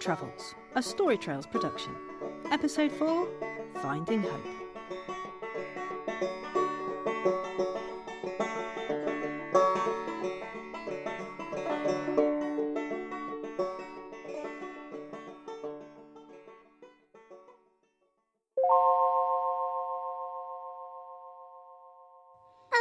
Travels, 0.00 0.54
a 0.74 0.82
Story 0.82 1.16
Trails 1.16 1.46
production. 1.46 1.94
Episode 2.50 2.92
4 2.92 3.26
Finding 3.82 4.22
Hope. 4.22 4.40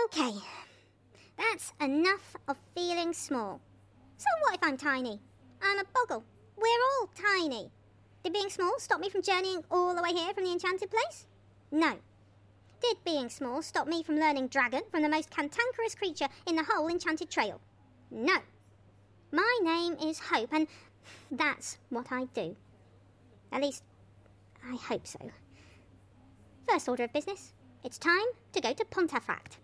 Okay, 0.06 0.34
that's 1.38 1.74
enough 1.82 2.36
of 2.48 2.58
feeling 2.76 3.14
small. 3.14 3.60
So 4.18 4.26
what 4.42 4.56
if 4.56 4.60
I'm 4.64 4.78
tiny? 4.78 5.20
I'm 5.62 5.80
a 5.80 5.84
boggle. 5.94 6.24
We're 6.58 6.84
all 7.00 7.10
tiny. 7.16 7.72
Did 8.24 8.34
being 8.34 8.50
small 8.50 8.76
stop 8.80 9.00
me 9.00 9.10
from 9.10 9.22
journeying 9.22 9.64
all 9.70 9.96
the 9.96 10.02
way 10.02 10.14
here 10.14 10.34
from 10.34 10.46
the 10.46 10.52
enchanted 10.52 10.90
place? 10.90 11.26
No. 11.72 11.98
Did 12.82 12.98
being 13.06 13.30
small 13.30 13.62
stop 13.62 13.88
me 13.88 14.04
from 14.04 14.18
learning 14.18 14.48
dragon 14.48 14.82
from 14.92 15.02
the 15.02 15.10
most 15.10 15.30
cantankerous 15.30 15.96
creature 15.96 16.28
in 16.48 16.56
the 16.56 16.64
whole 16.64 16.88
enchanted 16.88 17.30
trail? 17.30 17.60
No. 18.12 18.38
My 19.32 19.60
name 19.64 19.96
is 20.04 20.20
Hope, 20.20 20.54
and 20.54 20.68
that's 21.32 21.78
what 21.90 22.12
I 22.12 22.26
do. 22.34 22.56
At 23.52 23.62
least, 23.62 23.84
I 24.70 24.76
hope 24.76 25.08
so. 25.08 25.20
First 26.68 26.88
order 26.88 27.06
of 27.06 27.14
business. 27.14 27.54
It's 27.84 27.98
time 27.98 28.28
to 28.54 28.62
go 28.62 28.74
to 28.74 28.86
Pontefract. 28.86 29.58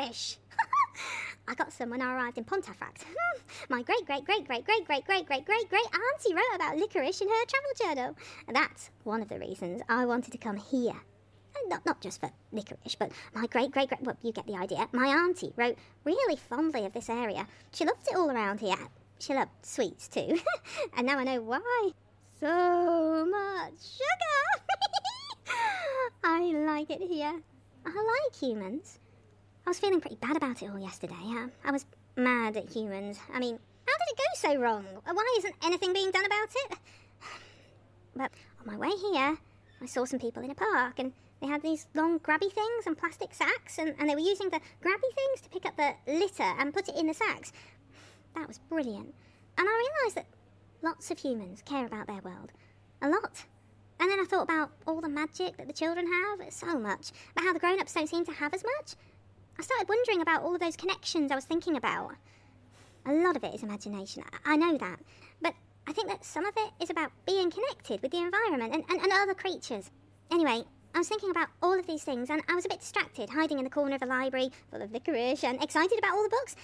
Licorice. 0.00 0.38
I 1.48 1.54
got 1.54 1.72
some 1.72 1.90
when 1.90 2.00
I 2.02 2.14
arrived 2.14 2.38
in 2.38 2.44
Pontefract. 2.44 3.04
My 3.68 3.82
great 3.82 4.06
great 4.06 4.24
great 4.24 4.46
great 4.46 4.64
great 4.64 4.86
great 4.86 5.04
great 5.04 5.26
great 5.26 5.44
great 5.44 5.68
great 5.68 5.84
auntie 5.84 6.34
wrote 6.34 6.54
about 6.54 6.76
licorice 6.76 7.20
in 7.20 7.28
her 7.28 7.44
travel 7.46 7.94
journal. 7.94 8.16
That's 8.52 8.90
one 9.04 9.20
of 9.22 9.28
the 9.28 9.38
reasons 9.38 9.82
I 9.88 10.06
wanted 10.06 10.32
to 10.32 10.38
come 10.38 10.56
here. 10.56 10.94
Not, 11.66 11.84
not 11.84 12.00
just 12.00 12.20
for 12.20 12.30
licorice, 12.52 12.94
but 12.94 13.12
my 13.34 13.46
great 13.46 13.72
great 13.72 13.88
great. 13.88 14.02
Well, 14.02 14.16
you 14.22 14.32
get 14.32 14.46
the 14.46 14.56
idea. 14.56 14.88
My 14.92 15.08
auntie 15.08 15.52
wrote 15.56 15.76
really 16.04 16.36
fondly 16.36 16.86
of 16.86 16.92
this 16.92 17.10
area. 17.10 17.46
She 17.72 17.84
loved 17.84 18.06
it 18.08 18.16
all 18.16 18.30
around 18.30 18.60
here. 18.60 18.76
She 19.18 19.34
loved 19.34 19.50
sweets 19.62 20.08
too. 20.08 20.38
and 20.96 21.06
now 21.06 21.18
I 21.18 21.24
know 21.24 21.42
why. 21.42 21.90
So 22.38 23.26
much 23.26 23.74
sugar. 23.98 25.56
I 26.24 26.40
like 26.40 26.90
it 26.90 27.02
here. 27.02 27.40
I 27.84 27.90
like 27.90 28.40
humans. 28.40 28.98
I 29.66 29.70
was 29.70 29.78
feeling 29.78 30.00
pretty 30.00 30.16
bad 30.16 30.36
about 30.36 30.62
it 30.62 30.70
all 30.70 30.78
yesterday. 30.78 31.14
Uh, 31.14 31.48
I 31.64 31.70
was 31.70 31.86
mad 32.16 32.56
at 32.56 32.70
humans. 32.70 33.18
I 33.32 33.38
mean, 33.38 33.58
how 33.86 33.94
did 33.98 34.12
it 34.12 34.16
go 34.16 34.24
so 34.34 34.60
wrong? 34.60 34.84
Why 35.04 35.34
isn't 35.38 35.54
anything 35.62 35.92
being 35.92 36.10
done 36.10 36.26
about 36.26 36.48
it? 36.54 36.78
But 38.16 38.32
on 38.60 38.66
my 38.66 38.76
way 38.76 38.90
here, 39.12 39.38
I 39.80 39.86
saw 39.86 40.04
some 40.04 40.18
people 40.18 40.42
in 40.42 40.50
a 40.50 40.54
park 40.54 40.98
and 40.98 41.12
they 41.40 41.46
had 41.46 41.62
these 41.62 41.86
long 41.94 42.18
grabby 42.18 42.52
things 42.52 42.86
and 42.86 42.98
plastic 42.98 43.32
sacks 43.32 43.78
and, 43.78 43.94
and 43.98 44.10
they 44.10 44.14
were 44.14 44.20
using 44.20 44.50
the 44.50 44.60
grabby 44.82 45.14
things 45.14 45.40
to 45.42 45.48
pick 45.48 45.64
up 45.64 45.76
the 45.76 45.94
litter 46.06 46.42
and 46.58 46.74
put 46.74 46.88
it 46.88 46.96
in 46.96 47.06
the 47.06 47.14
sacks. 47.14 47.52
That 48.34 48.48
was 48.48 48.58
brilliant. 48.58 49.14
And 49.56 49.68
I 49.68 49.88
realised 50.02 50.16
that 50.16 50.26
lots 50.82 51.10
of 51.10 51.18
humans 51.18 51.62
care 51.64 51.86
about 51.86 52.08
their 52.08 52.20
world. 52.22 52.52
A 53.02 53.08
lot. 53.08 53.44
And 54.00 54.10
then 54.10 54.18
I 54.18 54.24
thought 54.24 54.44
about 54.44 54.72
all 54.86 55.00
the 55.00 55.08
magic 55.08 55.56
that 55.56 55.66
the 55.66 55.72
children 55.72 56.06
have, 56.06 56.52
so 56.52 56.78
much, 56.78 57.12
but 57.34 57.44
how 57.44 57.52
the 57.52 57.58
grown 57.58 57.80
ups 57.80 57.94
don't 57.94 58.08
seem 58.08 58.24
to 58.24 58.32
have 58.32 58.54
as 58.54 58.64
much. 58.64 58.94
I 59.60 59.62
started 59.62 59.90
wondering 59.90 60.22
about 60.22 60.42
all 60.42 60.54
of 60.54 60.60
those 60.62 60.74
connections 60.74 61.30
I 61.30 61.34
was 61.34 61.44
thinking 61.44 61.76
about. 61.76 62.12
A 63.04 63.12
lot 63.12 63.36
of 63.36 63.44
it 63.44 63.54
is 63.54 63.62
imagination, 63.62 64.24
I- 64.32 64.54
I 64.54 64.56
know 64.56 64.78
that. 64.78 65.00
But 65.42 65.54
I 65.86 65.92
think 65.92 66.08
that 66.08 66.24
some 66.24 66.46
of 66.46 66.54
it 66.56 66.70
is 66.80 66.88
about 66.88 67.12
being 67.26 67.50
connected 67.50 68.00
with 68.00 68.10
the 68.10 68.20
environment 68.22 68.72
and, 68.74 68.84
and, 68.88 69.02
and 69.02 69.12
other 69.12 69.34
creatures. 69.34 69.90
Anyway, 70.30 70.64
I 70.94 70.98
was 70.98 71.08
thinking 71.08 71.28
about 71.30 71.48
all 71.62 71.78
of 71.78 71.86
these 71.86 72.02
things 72.04 72.30
and 72.30 72.40
I 72.48 72.54
was 72.54 72.64
a 72.64 72.70
bit 72.70 72.80
distracted, 72.80 73.28
hiding 73.28 73.58
in 73.58 73.64
the 73.64 73.70
corner 73.70 73.96
of 73.96 74.00
a 74.02 74.06
library 74.06 74.48
full 74.70 74.80
of 74.80 74.92
licorice 74.92 75.44
and 75.44 75.62
excited 75.62 75.98
about 75.98 76.12
all 76.14 76.22
the 76.22 76.30
books. 76.30 76.56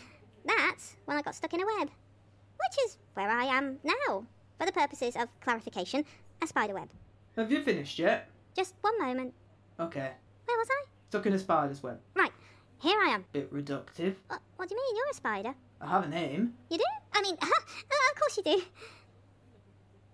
That's 0.46 0.96
when 1.04 1.18
I 1.18 1.22
got 1.22 1.34
stuck 1.34 1.52
in 1.52 1.60
a 1.60 1.66
web. 1.66 1.88
Which 1.90 2.86
is 2.86 2.96
where 3.12 3.28
I 3.28 3.44
am 3.44 3.78
now, 3.84 4.24
for 4.58 4.64
the 4.64 4.72
purposes 4.72 5.16
of 5.16 5.28
clarification, 5.42 6.06
a 6.42 6.46
spider 6.46 6.72
web. 6.72 6.88
Have 7.36 7.52
you 7.52 7.62
finished 7.62 7.98
yet? 7.98 8.30
Just 8.56 8.74
one 8.80 8.98
moment. 8.98 9.34
Okay. 9.78 10.12
Where 10.46 10.56
was 10.58 10.68
I? 10.70 10.84
Stuck 11.10 11.26
in 11.26 11.34
a 11.34 11.38
spider's 11.38 11.82
web. 11.82 12.00
Right, 12.14 12.32
here 12.78 12.98
I 13.00 13.08
am. 13.10 13.24
Bit 13.32 13.52
reductive. 13.52 14.14
What, 14.28 14.40
what 14.56 14.68
do 14.68 14.74
you 14.74 14.80
mean? 14.80 14.96
You're 14.96 15.10
a 15.10 15.14
spider. 15.14 15.54
I 15.80 15.88
have 15.88 16.04
a 16.04 16.08
name. 16.08 16.54
You 16.70 16.78
do? 16.78 16.84
I 17.14 17.22
mean, 17.22 17.34
of 17.42 18.20
course 18.20 18.36
you 18.36 18.42
do. 18.42 18.62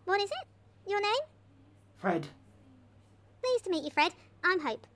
What 0.04 0.20
is 0.20 0.30
it? 0.30 0.90
Your 0.90 1.00
name? 1.00 1.20
Fred. 1.96 2.26
Pleased 3.42 3.64
to 3.64 3.70
meet 3.70 3.84
you, 3.84 3.90
Fred. 3.90 4.12
I'm 4.44 4.60
Hope. 4.60 4.86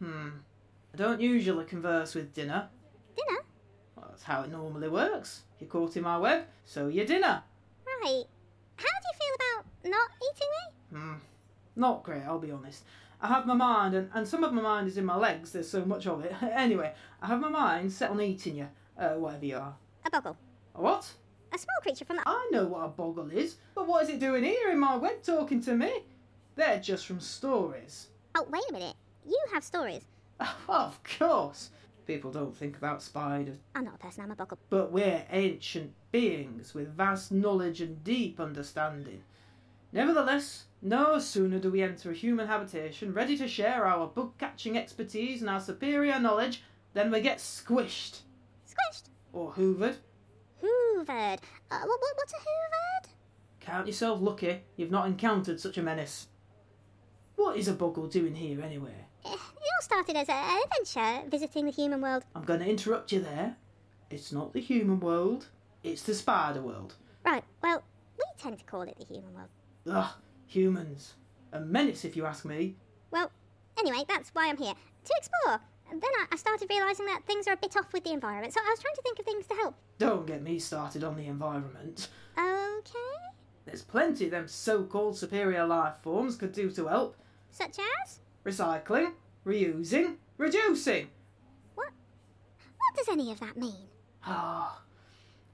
Hmm. 0.00 0.28
I 0.94 0.96
don't 0.96 1.20
usually 1.20 1.64
converse 1.64 2.14
with 2.14 2.32
dinner. 2.34 2.68
Dinner? 3.16 3.40
Well, 3.96 4.06
that's 4.10 4.22
how 4.22 4.42
it 4.42 4.50
normally 4.50 4.88
works. 4.88 5.42
You're 5.58 5.68
caught 5.68 5.96
in 5.96 6.02
my 6.04 6.18
web, 6.18 6.44
so 6.64 6.88
you're 6.88 7.04
dinner. 7.06 7.42
Right. 8.02 8.24
How 8.76 8.84
do 8.84 9.08
you 9.08 9.18
feel 9.18 9.34
about 9.36 9.66
not 9.84 10.10
eating 10.22 10.48
me? 10.52 10.98
Hmm. 10.98 11.14
Not 11.74 12.02
great, 12.02 12.22
I'll 12.22 12.38
be 12.38 12.50
honest. 12.50 12.84
I 13.20 13.28
have 13.28 13.46
my 13.46 13.54
mind, 13.54 13.94
and, 13.94 14.10
and 14.14 14.28
some 14.28 14.44
of 14.44 14.52
my 14.52 14.62
mind 14.62 14.88
is 14.88 14.98
in 14.98 15.04
my 15.04 15.16
legs, 15.16 15.52
there's 15.52 15.68
so 15.70 15.84
much 15.84 16.06
of 16.06 16.24
it. 16.24 16.34
anyway, 16.42 16.92
I 17.22 17.26
have 17.26 17.40
my 17.40 17.48
mind 17.48 17.92
set 17.92 18.10
on 18.10 18.20
eating 18.20 18.56
you, 18.56 18.68
uh, 18.98 19.14
whatever 19.14 19.44
you 19.44 19.56
are. 19.56 19.74
A 20.04 20.10
boggle. 20.10 20.36
A 20.74 20.80
what? 20.82 21.10
A 21.52 21.58
small 21.58 21.76
creature 21.82 22.04
from 22.04 22.16
the. 22.16 22.22
I 22.26 22.48
know 22.52 22.66
what 22.66 22.84
a 22.84 22.88
boggle 22.88 23.30
is, 23.30 23.56
but 23.74 23.86
what 23.86 24.02
is 24.02 24.10
it 24.10 24.20
doing 24.20 24.44
here 24.44 24.70
in 24.70 24.78
my 24.78 24.96
web 24.96 25.22
talking 25.22 25.62
to 25.62 25.74
me? 25.74 26.04
They're 26.56 26.80
just 26.80 27.06
from 27.06 27.20
stories. 27.20 28.08
Oh, 28.34 28.46
wait 28.50 28.64
a 28.68 28.72
minute. 28.72 28.96
You 29.26 29.40
have 29.52 29.64
stories. 29.64 30.02
of 30.68 30.98
course. 31.18 31.70
People 32.06 32.30
don't 32.30 32.56
think 32.56 32.76
about 32.76 33.02
spiders, 33.02 33.56
I'm 33.74 33.84
not 33.84 33.96
a 33.96 33.98
person, 33.98 34.22
I'm 34.22 34.30
a 34.30 34.36
boggle. 34.36 34.58
but 34.70 34.92
we're 34.92 35.24
ancient 35.30 35.92
beings 36.12 36.72
with 36.72 36.94
vast 36.94 37.32
knowledge 37.32 37.80
and 37.80 38.04
deep 38.04 38.38
understanding. 38.38 39.24
Nevertheless, 39.96 40.66
no 40.82 41.18
sooner 41.18 41.58
do 41.58 41.70
we 41.70 41.80
enter 41.82 42.10
a 42.10 42.14
human 42.14 42.48
habitation 42.48 43.14
ready 43.14 43.34
to 43.38 43.48
share 43.48 43.86
our 43.86 44.06
bug 44.06 44.36
catching 44.36 44.76
expertise 44.76 45.40
and 45.40 45.48
our 45.48 45.58
superior 45.58 46.20
knowledge 46.20 46.62
than 46.92 47.10
we 47.10 47.22
get 47.22 47.38
squished 47.38 48.18
Squished. 48.68 49.04
or 49.32 49.52
hoovered. 49.52 49.96
Hoovered. 50.62 51.38
Uh, 51.70 51.78
what, 51.78 51.88
what, 51.88 52.16
what's 52.16 52.34
a 52.34 52.36
hoovered? 52.36 53.08
Count 53.60 53.86
yourself 53.86 54.20
lucky 54.20 54.60
you've 54.76 54.90
not 54.90 55.06
encountered 55.06 55.58
such 55.58 55.78
a 55.78 55.82
menace. 55.82 56.26
What 57.36 57.56
is 57.56 57.66
a 57.66 57.72
boggle 57.72 58.06
doing 58.06 58.34
here 58.34 58.60
anyway? 58.60 59.06
Eh, 59.24 59.30
It 59.32 59.38
all 59.38 59.80
started 59.80 60.16
as 60.18 60.28
a- 60.28 60.32
an 60.32 60.60
adventure 60.62 61.26
visiting 61.30 61.64
the 61.64 61.72
human 61.72 62.02
world. 62.02 62.22
I'm 62.34 62.44
going 62.44 62.60
to 62.60 62.68
interrupt 62.68 63.12
you 63.12 63.20
there. 63.22 63.56
It's 64.10 64.30
not 64.30 64.52
the 64.52 64.60
human 64.60 65.00
world, 65.00 65.46
it's 65.82 66.02
the 66.02 66.14
spider 66.14 66.60
world. 66.60 66.96
Right, 67.24 67.44
well, 67.62 67.82
we 68.18 68.24
tend 68.36 68.58
to 68.58 68.64
call 68.66 68.82
it 68.82 68.98
the 68.98 69.04
human 69.06 69.32
world. 69.34 69.48
Ugh, 69.88 70.10
humans. 70.46 71.14
A 71.52 71.60
menace 71.60 72.04
if 72.04 72.16
you 72.16 72.26
ask 72.26 72.44
me. 72.44 72.76
Well, 73.10 73.30
anyway, 73.78 74.04
that's 74.08 74.30
why 74.30 74.48
I'm 74.48 74.56
here. 74.56 74.74
To 74.74 75.14
explore. 75.16 75.60
And 75.90 76.00
then 76.00 76.10
I, 76.18 76.26
I 76.32 76.36
started 76.36 76.68
realising 76.68 77.06
that 77.06 77.24
things 77.26 77.46
are 77.46 77.52
a 77.52 77.56
bit 77.56 77.76
off 77.76 77.92
with 77.92 78.04
the 78.04 78.12
environment, 78.12 78.52
so 78.52 78.60
I 78.60 78.70
was 78.70 78.80
trying 78.80 78.96
to 78.96 79.02
think 79.02 79.18
of 79.18 79.24
things 79.24 79.46
to 79.46 79.54
help. 79.54 79.76
Don't 79.98 80.26
get 80.26 80.42
me 80.42 80.58
started 80.58 81.04
on 81.04 81.16
the 81.16 81.26
environment. 81.26 82.08
Okay. 82.36 83.32
There's 83.64 83.82
plenty 83.82 84.26
of 84.26 84.30
them 84.32 84.48
so-called 84.48 85.16
superior 85.16 85.66
life 85.66 85.94
forms 86.02 86.36
could 86.36 86.52
do 86.52 86.70
to 86.72 86.88
help. 86.88 87.16
Such 87.50 87.76
as? 88.04 88.20
Recycling, 88.44 89.12
reusing, 89.46 90.16
reducing. 90.36 91.08
What? 91.74 91.90
What 92.78 92.96
does 92.96 93.08
any 93.08 93.32
of 93.32 93.40
that 93.40 93.56
mean? 93.56 93.88
Ah. 94.24 94.82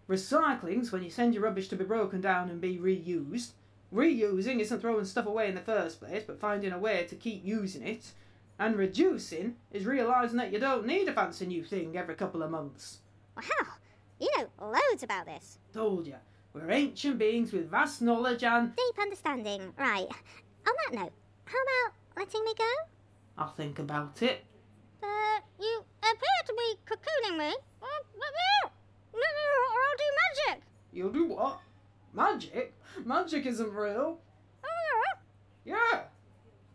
Recycling's 0.08 0.90
when 0.90 1.02
you 1.02 1.10
send 1.10 1.34
your 1.34 1.42
rubbish 1.42 1.68
to 1.68 1.76
be 1.76 1.84
broken 1.84 2.20
down 2.20 2.50
and 2.50 2.60
be 2.60 2.78
reused. 2.78 3.52
Reusing 3.92 4.60
isn't 4.60 4.80
throwing 4.80 5.04
stuff 5.04 5.26
away 5.26 5.48
in 5.48 5.54
the 5.54 5.60
first 5.60 6.00
place, 6.00 6.24
but 6.26 6.40
finding 6.40 6.72
a 6.72 6.78
way 6.78 7.04
to 7.08 7.14
keep 7.14 7.44
using 7.44 7.86
it. 7.86 8.12
And 8.58 8.76
reducing 8.76 9.56
is 9.70 9.84
realising 9.84 10.38
that 10.38 10.52
you 10.52 10.58
don't 10.58 10.86
need 10.86 11.08
a 11.08 11.12
fancy 11.12 11.46
new 11.46 11.64
thing 11.64 11.96
every 11.96 12.14
couple 12.14 12.42
of 12.42 12.50
months. 12.50 12.98
Wow, 13.36 13.74
you 14.20 14.30
know 14.38 14.46
loads 14.60 15.02
about 15.02 15.26
this. 15.26 15.58
Told 15.74 16.06
you, 16.06 16.16
we're 16.52 16.70
ancient 16.70 17.18
beings 17.18 17.52
with 17.52 17.70
vast 17.70 18.02
knowledge 18.02 18.44
and. 18.44 18.74
Deep 18.76 18.98
understanding. 18.98 19.72
Right. 19.78 20.06
On 20.66 20.74
that 20.84 20.92
note, 21.00 21.12
how 21.44 21.58
about 21.58 21.94
letting 22.16 22.44
me 22.44 22.54
go? 22.56 22.70
I'll 23.36 23.52
think 23.52 23.78
about 23.78 24.22
it. 24.22 24.44
Uh, 25.02 25.40
you 25.58 25.82
appear 26.00 26.38
to 26.46 26.54
be 26.54 26.76
cocooning 26.86 27.38
me. 27.38 27.56
Let 27.80 28.04
me 28.14 28.42
out! 28.64 28.72
Let 29.12 29.20
me 29.20 29.42
out 29.48 29.58
or 29.58 29.80
I'll 29.82 29.96
do 29.98 30.04
magic! 30.22 30.62
You'll 30.92 31.12
do 31.12 31.26
what? 31.26 31.60
Magic? 32.14 32.74
Magic 33.04 33.46
isn't 33.46 33.72
real. 33.72 34.18
Oh, 34.64 35.02
Yeah. 35.64 36.02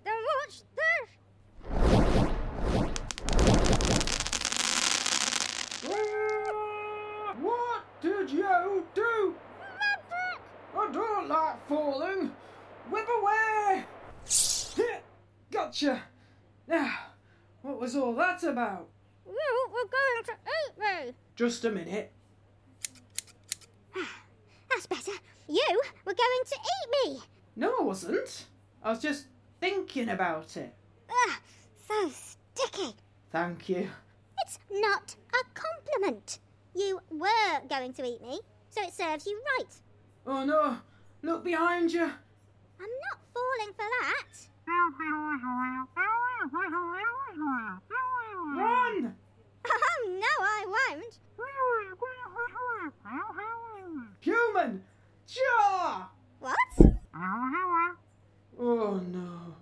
Then 0.03 0.13
watch 0.13 0.61
this. 0.75 2.17
What 7.41 7.83
did 8.01 8.29
you 8.29 8.83
do? 8.93 9.35
Maverick! 9.59 10.41
I 10.77 10.91
don't 10.91 11.27
like 11.27 11.67
falling. 11.67 12.31
Whip 12.89 13.07
away! 13.21 13.85
Gotcha. 15.51 16.03
Now, 16.67 16.93
what 17.61 17.79
was 17.79 17.95
all 17.95 18.13
that 18.15 18.43
about? 18.43 18.87
You 19.25 19.69
were 19.71 19.89
going 19.89 20.23
to 20.25 20.33
eat 20.33 20.79
me. 21.07 21.13
Just 21.35 21.65
a 21.65 21.71
minute. 21.71 22.11
That's 24.69 24.87
better. 24.87 25.11
You 25.47 25.81
were 26.05 26.13
going 26.13 26.43
to 26.45 26.55
eat 26.55 26.89
me. 27.13 27.19
No, 27.55 27.73
I 27.79 27.83
wasn't. 27.83 28.45
I 28.83 28.89
was 28.91 28.99
just 28.99 29.25
thinking 29.59 30.09
about 30.09 30.55
it. 30.57 30.73
Ah, 31.09 31.39
Ugh, 31.89 32.11
so 32.11 32.35
sticky. 32.53 32.95
Thank 33.31 33.69
you. 33.69 33.89
It's 34.45 34.59
not 34.71 35.15
a 35.33 35.43
compliment. 35.53 36.39
You 36.75 36.99
were 37.09 37.61
going 37.69 37.93
to 37.93 38.05
eat 38.05 38.21
me, 38.21 38.39
so 38.69 38.81
it 38.83 38.93
serves 38.93 39.25
you 39.25 39.41
right. 39.57 39.73
Oh 40.25 40.43
no, 40.45 40.77
look 41.23 41.43
behind 41.43 41.91
you. 41.91 42.03
I'm 42.03 42.09
not 42.79 43.19
falling 43.33 43.73
for 43.73 43.85
that. 44.01 44.47
Run! 48.55 49.15
Oh, 49.65 50.19
no, 50.19 50.33
I 50.39 50.65
won't. 50.65 51.19
Human! 54.21 54.83
Jaw! 55.27 56.09
What? 56.39 56.55
Oh 58.59 59.01
no. 59.11 59.55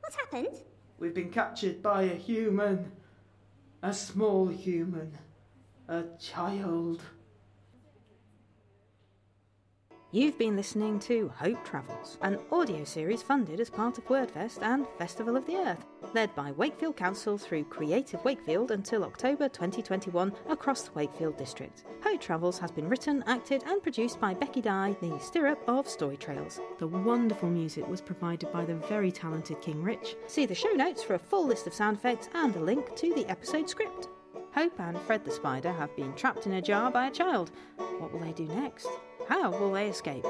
What 0.00 0.14
happened? 0.14 0.56
We've 0.98 1.14
been 1.14 1.19
captured 1.30 1.82
by 1.82 2.02
a 2.02 2.14
human. 2.14 2.92
A 3.82 3.94
small 3.94 4.48
human. 4.48 5.18
A 5.88 6.04
child. 6.18 7.02
You've 10.12 10.38
been 10.38 10.56
listening 10.56 10.98
to 11.00 11.30
Hope 11.36 11.64
Travels, 11.64 12.18
an 12.22 12.40
audio 12.50 12.82
series 12.82 13.22
funded 13.22 13.60
as 13.60 13.70
part 13.70 13.96
of 13.96 14.08
WordFest 14.08 14.60
and 14.60 14.84
Festival 14.98 15.36
of 15.36 15.46
the 15.46 15.54
Earth, 15.54 15.86
led 16.14 16.34
by 16.34 16.50
Wakefield 16.50 16.96
Council 16.96 17.38
through 17.38 17.62
Creative 17.66 18.24
Wakefield 18.24 18.72
until 18.72 19.04
October 19.04 19.48
2021 19.48 20.32
across 20.48 20.82
the 20.82 20.92
Wakefield 20.94 21.36
district. 21.36 21.84
Hope 22.02 22.20
Travels 22.20 22.58
has 22.58 22.72
been 22.72 22.88
written, 22.88 23.22
acted, 23.28 23.62
and 23.68 23.80
produced 23.84 24.18
by 24.18 24.34
Becky 24.34 24.60
Dye, 24.60 24.96
the 25.00 25.16
stirrup 25.20 25.62
of 25.68 25.88
Story 25.88 26.16
Trails. 26.16 26.60
The 26.80 26.88
wonderful 26.88 27.48
music 27.48 27.86
was 27.86 28.00
provided 28.00 28.50
by 28.50 28.64
the 28.64 28.74
very 28.74 29.12
talented 29.12 29.62
King 29.62 29.80
Rich. 29.80 30.16
See 30.26 30.44
the 30.44 30.56
show 30.56 30.72
notes 30.72 31.04
for 31.04 31.14
a 31.14 31.20
full 31.20 31.46
list 31.46 31.68
of 31.68 31.74
sound 31.74 31.98
effects 31.98 32.28
and 32.34 32.56
a 32.56 32.60
link 32.60 32.96
to 32.96 33.14
the 33.14 33.30
episode 33.30 33.70
script. 33.70 34.08
Hope 34.54 34.80
and 34.80 34.98
Fred 35.02 35.24
the 35.24 35.30
Spider 35.30 35.70
have 35.70 35.94
been 35.94 36.12
trapped 36.14 36.46
in 36.46 36.54
a 36.54 36.62
jar 36.62 36.90
by 36.90 37.06
a 37.06 37.12
child. 37.12 37.52
What 38.00 38.12
will 38.12 38.18
they 38.18 38.32
do 38.32 38.46
next? 38.46 38.88
How 39.30 39.52
will 39.52 39.70
they 39.70 39.86
escape? 39.86 40.26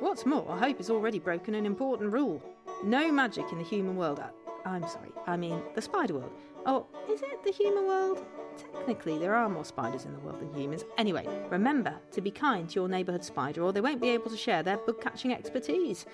What's 0.00 0.24
more, 0.24 0.56
Hope 0.56 0.78
has 0.78 0.88
already 0.88 1.18
broken 1.18 1.54
an 1.54 1.66
important 1.66 2.10
rule. 2.10 2.42
No 2.82 3.12
magic 3.12 3.44
in 3.52 3.58
the 3.58 3.64
human 3.64 3.94
world. 3.94 4.20
Uh, 4.20 4.28
I'm 4.64 4.88
sorry, 4.88 5.10
I 5.26 5.36
mean 5.36 5.60
the 5.74 5.82
spider 5.82 6.14
world. 6.14 6.32
Oh, 6.64 6.86
is 7.12 7.20
it 7.20 7.44
the 7.44 7.52
human 7.52 7.86
world? 7.86 8.24
Technically, 8.56 9.18
there 9.18 9.34
are 9.34 9.50
more 9.50 9.66
spiders 9.66 10.06
in 10.06 10.14
the 10.14 10.18
world 10.20 10.40
than 10.40 10.54
humans. 10.54 10.86
Anyway, 10.96 11.26
remember 11.50 11.94
to 12.12 12.22
be 12.22 12.30
kind 12.30 12.66
to 12.70 12.76
your 12.76 12.88
neighbourhood 12.88 13.22
spider 13.22 13.62
or 13.62 13.70
they 13.70 13.82
won't 13.82 14.00
be 14.00 14.08
able 14.08 14.30
to 14.30 14.36
share 14.36 14.62
their 14.62 14.78
bug 14.78 14.98
catching 14.98 15.34
expertise. 15.34 16.06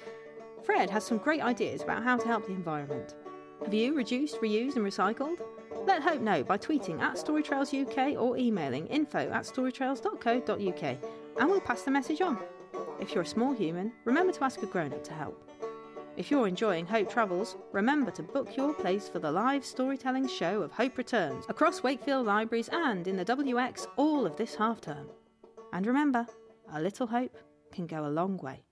Fred 0.65 0.91
has 0.91 1.05
some 1.05 1.19
great 1.19 1.41
ideas 1.41 1.83
about 1.83 2.03
how 2.03 2.17
to 2.17 2.27
help 2.27 2.47
the 2.47 2.53
environment. 2.53 3.15
Have 3.63 3.73
you 3.73 3.95
reduced, 3.95 4.41
reused, 4.41 4.75
and 4.75 4.85
recycled? 4.85 5.41
Let 5.87 6.03
Hope 6.03 6.21
know 6.21 6.43
by 6.43 6.59
tweeting 6.59 7.01
at 7.01 7.15
Storytrails 7.15 7.73
UK 7.73 8.21
or 8.21 8.37
emailing 8.37 8.89
info 8.89 9.31
at 9.31 9.45
storytrails.co.uk 9.45 10.99
and 11.39 11.49
we'll 11.49 11.61
pass 11.61 11.83
the 11.83 11.91
message 11.91 12.21
on. 12.21 12.39
If 13.01 13.15
you're 13.15 13.23
a 13.23 13.27
small 13.27 13.53
human, 13.53 13.93
remember 14.05 14.33
to 14.33 14.45
ask 14.45 14.63
a 14.63 14.67
grown 14.67 14.93
up 14.93 15.05
to 15.05 15.13
help. 15.13 15.51
If 16.17 16.31
you're 16.31 16.47
enjoying 16.47 16.87
Hope 16.87 17.11
Travels, 17.11 17.57
remember 17.73 18.11
to 18.11 18.23
book 18.23 18.57
your 18.57 18.75
place 18.75 19.09
for 19.09 19.19
the 19.19 19.33
live 19.33 19.65
storytelling 19.65 20.29
show 20.29 20.61
of 20.61 20.71
Hope 20.71 20.99
Returns 20.99 21.47
across 21.49 21.83
Wakefield 21.83 22.27
Libraries 22.27 22.69
and 22.71 23.09
in 23.09 23.17
the 23.17 23.25
WX 23.25 23.87
all 23.97 24.27
of 24.27 24.37
this 24.37 24.55
half 24.55 24.81
term. 24.81 25.09
And 25.73 25.87
remember, 25.87 26.27
a 26.73 26.83
little 26.83 27.07
hope 27.07 27.39
can 27.73 27.87
go 27.87 28.07
a 28.07 28.09
long 28.09 28.37
way. 28.37 28.63